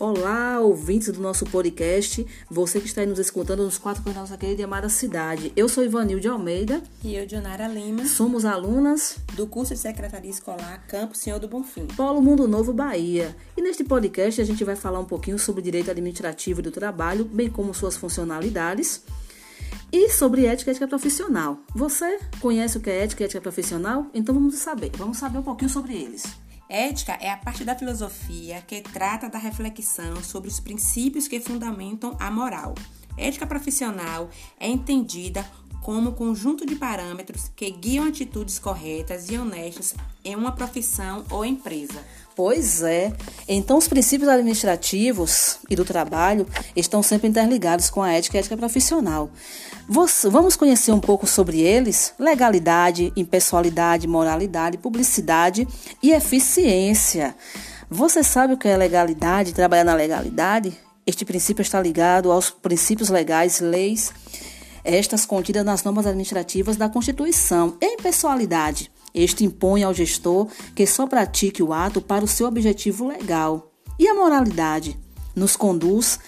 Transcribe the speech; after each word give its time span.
Olá, 0.00 0.60
ouvintes 0.60 1.08
do 1.08 1.20
nosso 1.20 1.44
podcast, 1.46 2.24
você 2.48 2.78
que 2.78 2.86
está 2.86 3.00
aí 3.00 3.06
nos 3.08 3.18
escutando 3.18 3.64
nos 3.64 3.78
quatro 3.78 4.00
canais 4.00 4.14
da 4.14 4.20
nossa 4.20 4.36
querida 4.36 4.60
e 4.60 4.64
amada 4.64 4.88
cidade. 4.88 5.52
Eu 5.56 5.68
sou 5.68 5.84
Ivanil 5.84 6.20
de 6.20 6.28
Almeida. 6.28 6.80
E 7.02 7.16
eu, 7.16 7.26
Dionara 7.26 7.66
Lima. 7.66 8.06
Somos 8.06 8.44
alunas 8.44 9.16
do 9.34 9.44
curso 9.44 9.74
de 9.74 9.80
Secretaria 9.80 10.30
Escolar 10.30 10.86
Campo 10.86 11.16
Senhor 11.16 11.40
do 11.40 11.48
Bonfim. 11.48 11.88
Polo 11.96 12.22
Mundo 12.22 12.46
Novo, 12.46 12.72
Bahia. 12.72 13.34
E 13.56 13.60
neste 13.60 13.82
podcast 13.82 14.40
a 14.40 14.44
gente 14.44 14.62
vai 14.62 14.76
falar 14.76 15.00
um 15.00 15.04
pouquinho 15.04 15.36
sobre 15.36 15.62
direito 15.62 15.90
administrativo 15.90 16.62
do 16.62 16.70
trabalho, 16.70 17.24
bem 17.24 17.50
como 17.50 17.74
suas 17.74 17.96
funcionalidades. 17.96 19.02
E 19.90 20.10
sobre 20.10 20.46
ética 20.46 20.70
e 20.70 20.72
ética 20.72 20.86
profissional. 20.86 21.58
Você 21.74 22.20
conhece 22.40 22.78
o 22.78 22.80
que 22.80 22.88
é 22.88 23.02
ética 23.02 23.24
e 23.24 23.26
ética 23.26 23.40
profissional? 23.40 24.06
Então 24.14 24.32
vamos 24.32 24.54
saber. 24.54 24.92
Vamos 24.96 25.18
saber 25.18 25.38
um 25.38 25.42
pouquinho 25.42 25.68
sobre 25.68 25.94
eles. 25.94 26.22
Ética 26.68 27.16
é 27.18 27.30
a 27.30 27.36
parte 27.36 27.64
da 27.64 27.74
filosofia 27.74 28.60
que 28.60 28.82
trata 28.82 29.26
da 29.30 29.38
reflexão 29.38 30.22
sobre 30.22 30.48
os 30.48 30.60
princípios 30.60 31.26
que 31.26 31.40
fundamentam 31.40 32.14
a 32.20 32.30
moral. 32.30 32.74
Ética 33.16 33.46
profissional 33.46 34.28
é 34.60 34.68
entendida 34.68 35.42
como 35.82 36.12
conjunto 36.12 36.66
de 36.66 36.76
parâmetros 36.76 37.50
que 37.56 37.70
guiam 37.70 38.06
atitudes 38.06 38.58
corretas 38.58 39.30
e 39.30 39.38
honestas 39.38 39.94
em 40.22 40.36
uma 40.36 40.52
profissão 40.52 41.24
ou 41.30 41.42
empresa. 41.42 42.04
Pois 42.38 42.84
é. 42.84 43.12
Então, 43.48 43.76
os 43.76 43.88
princípios 43.88 44.28
administrativos 44.28 45.58
e 45.68 45.74
do 45.74 45.84
trabalho 45.84 46.46
estão 46.76 47.02
sempre 47.02 47.26
interligados 47.26 47.90
com 47.90 48.00
a 48.00 48.12
ética 48.12 48.36
e 48.36 48.38
a 48.38 48.40
ética 48.42 48.56
profissional. 48.56 49.28
Vamos 49.88 50.54
conhecer 50.54 50.92
um 50.92 51.00
pouco 51.00 51.26
sobre 51.26 51.58
eles? 51.58 52.14
Legalidade, 52.16 53.12
impessoalidade, 53.16 54.06
moralidade, 54.06 54.78
publicidade 54.78 55.66
e 56.00 56.12
eficiência. 56.12 57.34
Você 57.90 58.22
sabe 58.22 58.54
o 58.54 58.56
que 58.56 58.68
é 58.68 58.76
legalidade, 58.76 59.52
trabalhar 59.52 59.82
na 59.82 59.94
legalidade? 59.94 60.78
Este 61.04 61.24
princípio 61.24 61.62
está 61.62 61.82
ligado 61.82 62.30
aos 62.30 62.50
princípios 62.50 63.08
legais, 63.08 63.58
leis, 63.58 64.12
estas 64.84 65.26
contidas 65.26 65.64
nas 65.64 65.82
normas 65.82 66.06
administrativas 66.06 66.76
da 66.76 66.88
Constituição. 66.88 67.76
E 67.80 67.94
impessoalidade? 67.94 68.92
Este 69.18 69.44
impõe 69.44 69.82
ao 69.82 69.92
gestor 69.92 70.46
que 70.74 70.86
só 70.86 71.06
pratique 71.06 71.62
o 71.62 71.72
ato 71.72 72.00
para 72.00 72.24
o 72.24 72.28
seu 72.28 72.46
objetivo 72.46 73.08
legal. 73.08 73.72
E 73.98 74.06
a 74.06 74.14
moralidade 74.14 74.96
nos 75.34 75.56
conduz 75.56 76.20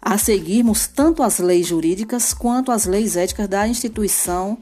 a 0.00 0.16
seguirmos 0.16 0.86
tanto 0.86 1.22
as 1.22 1.38
leis 1.38 1.66
jurídicas 1.66 2.32
quanto 2.32 2.72
as 2.72 2.86
leis 2.86 3.16
éticas 3.16 3.46
da 3.46 3.68
instituição, 3.68 4.56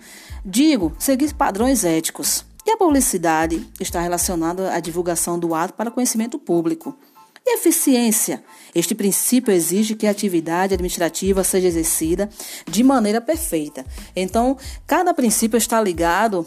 digo, 0.44 0.92
seguir 0.98 1.32
padrões 1.34 1.84
éticos. 1.84 2.44
E 2.66 2.70
a 2.72 2.76
publicidade 2.76 3.66
está 3.78 4.00
relacionada 4.00 4.74
à 4.74 4.80
divulgação 4.80 5.38
do 5.38 5.54
ato 5.54 5.74
para 5.74 5.90
conhecimento 5.90 6.38
público. 6.38 6.98
E 7.46 7.54
eficiência? 7.54 8.42
Este 8.74 8.94
princípio 8.94 9.54
exige 9.54 9.94
que 9.94 10.06
a 10.06 10.10
atividade 10.10 10.74
administrativa 10.74 11.42
seja 11.44 11.68
exercida 11.68 12.28
de 12.68 12.82
maneira 12.82 13.20
perfeita. 13.20 13.86
Então, 14.14 14.56
cada 14.86 15.14
princípio 15.14 15.56
está 15.56 15.80
ligado 15.80 16.44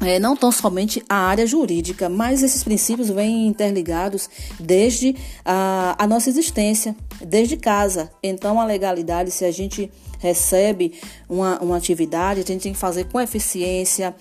é, 0.00 0.18
não 0.18 0.36
tão 0.36 0.52
somente 0.52 1.02
a 1.08 1.16
área 1.16 1.46
jurídica, 1.46 2.08
mas 2.08 2.42
esses 2.42 2.62
princípios 2.62 3.10
vêm 3.10 3.46
interligados 3.46 4.28
desde 4.58 5.16
a, 5.44 5.96
a 5.98 6.06
nossa 6.06 6.28
existência, 6.28 6.94
desde 7.20 7.56
casa. 7.56 8.10
Então, 8.22 8.60
a 8.60 8.64
legalidade, 8.64 9.30
se 9.30 9.44
a 9.44 9.50
gente 9.50 9.90
recebe 10.18 10.94
uma, 11.28 11.58
uma 11.60 11.76
atividade, 11.76 12.40
a 12.40 12.44
gente 12.44 12.62
tem 12.62 12.72
que 12.72 12.78
fazer 12.78 13.04
com 13.04 13.20
eficiência, 13.20 14.14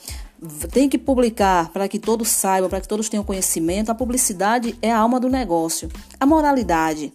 tem 0.72 0.88
que 0.88 0.98
publicar 0.98 1.72
para 1.72 1.88
que 1.88 1.98
todos 1.98 2.28
saibam, 2.28 2.70
para 2.70 2.82
que 2.82 2.88
todos 2.88 3.10
tenham 3.10 3.24
conhecimento. 3.24 3.92
A 3.92 3.96
publicidade 3.96 4.76
é 4.82 4.92
a 4.92 4.98
alma 4.98 5.20
do 5.20 5.30
negócio. 5.30 5.90
A 6.20 6.26
moralidade 6.26 7.14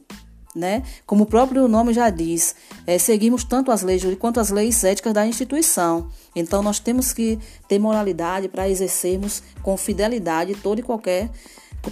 né? 0.55 0.83
Como 1.07 1.25
o 1.25 1.27
próprio 1.27 1.67
nome 1.67 1.93
já 1.93 2.11
diz, 2.11 2.55
é, 2.87 2.99
seguimos 2.99 3.45
tanto 3.45 3.71
as 3.71 3.83
leis 3.83 4.03
quanto 4.19 4.41
as 4.41 4.51
leis 4.51 4.83
éticas 4.85 5.13
da 5.13 5.27
instituição. 5.27 6.09
Então, 6.35 6.63
nós 6.63 6.79
temos 6.79 7.13
que 7.13 7.39
ter 7.69 7.79
moralidade 7.79 8.49
para 8.49 8.69
exercermos 8.69 9.43
com 9.63 9.77
fidelidade 9.77 10.55
toda 10.55 10.81
e 10.81 10.85
qualquer, 10.85 11.31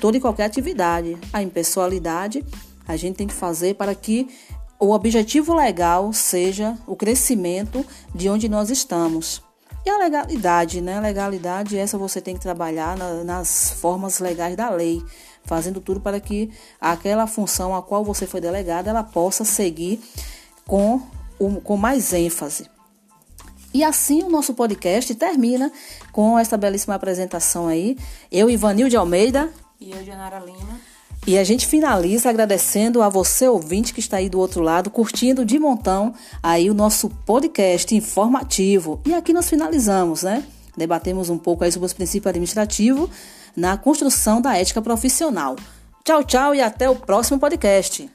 toda 0.00 0.16
e 0.16 0.20
qualquer 0.20 0.44
atividade. 0.44 1.16
A 1.32 1.42
impessoalidade 1.42 2.44
a 2.86 2.96
gente 2.96 3.16
tem 3.16 3.26
que 3.26 3.34
fazer 3.34 3.74
para 3.74 3.94
que 3.94 4.28
o 4.78 4.92
objetivo 4.92 5.54
legal 5.54 6.12
seja 6.12 6.76
o 6.86 6.96
crescimento 6.96 7.84
de 8.14 8.28
onde 8.28 8.48
nós 8.48 8.70
estamos. 8.70 9.49
E 9.84 9.90
a 9.90 9.96
legalidade, 9.98 10.80
né? 10.80 10.98
A 10.98 11.00
legalidade, 11.00 11.78
essa 11.78 11.96
você 11.96 12.20
tem 12.20 12.34
que 12.34 12.40
trabalhar 12.40 12.96
na, 12.96 13.24
nas 13.24 13.70
formas 13.70 14.18
legais 14.18 14.56
da 14.56 14.68
lei 14.68 15.02
fazendo 15.44 15.80
tudo 15.80 16.00
para 16.00 16.20
que 16.20 16.50
aquela 16.80 17.26
função 17.26 17.74
a 17.74 17.82
qual 17.82 18.04
você 18.04 18.26
foi 18.26 18.40
delegada 18.40 18.90
ela 18.90 19.02
possa 19.02 19.44
seguir 19.44 20.00
com, 20.66 21.00
com 21.64 21.76
mais 21.76 22.12
ênfase. 22.12 22.68
E 23.72 23.84
assim 23.84 24.22
o 24.22 24.28
nosso 24.28 24.52
podcast 24.54 25.14
termina 25.14 25.72
com 26.12 26.38
esta 26.38 26.56
belíssima 26.56 26.94
apresentação 26.94 27.68
aí. 27.68 27.96
Eu, 28.30 28.50
Ivanil 28.50 28.88
de 28.88 28.96
Almeida. 28.96 29.52
E 29.80 29.92
eu, 29.92 30.04
Janara 30.04 30.40
Lima. 30.40 30.80
E 31.26 31.38
a 31.38 31.44
gente 31.44 31.66
finaliza 31.66 32.30
agradecendo 32.30 33.02
a 33.02 33.08
você, 33.08 33.46
ouvinte, 33.46 33.92
que 33.92 34.00
está 34.00 34.16
aí 34.16 34.28
do 34.28 34.38
outro 34.38 34.62
lado, 34.62 34.90
curtindo 34.90 35.44
de 35.44 35.58
montão 35.58 36.14
aí 36.42 36.70
o 36.70 36.74
nosso 36.74 37.10
podcast 37.26 37.94
informativo. 37.94 39.00
E 39.06 39.12
aqui 39.12 39.32
nós 39.32 39.48
finalizamos, 39.48 40.22
né? 40.22 40.42
Debatemos 40.76 41.28
um 41.28 41.38
pouco 41.38 41.62
aí 41.62 41.70
sobre 41.70 41.86
os 41.86 41.92
princípios 41.92 42.30
administrativos 42.30 43.10
na 43.54 43.76
construção 43.76 44.40
da 44.40 44.56
ética 44.56 44.80
profissional. 44.80 45.56
Tchau, 46.02 46.24
tchau 46.24 46.54
e 46.54 46.60
até 46.60 46.88
o 46.88 46.96
próximo 46.96 47.38
podcast. 47.38 48.10